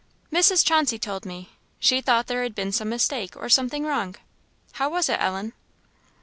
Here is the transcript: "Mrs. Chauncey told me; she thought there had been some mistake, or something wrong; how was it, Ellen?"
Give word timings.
"Mrs. 0.33 0.65
Chauncey 0.65 0.97
told 0.97 1.27
me; 1.27 1.51
she 1.79 2.01
thought 2.01 2.25
there 2.25 2.41
had 2.41 2.55
been 2.55 2.71
some 2.71 2.89
mistake, 2.89 3.37
or 3.37 3.49
something 3.49 3.85
wrong; 3.85 4.15
how 4.71 4.89
was 4.89 5.09
it, 5.09 5.19
Ellen?" 5.21 5.53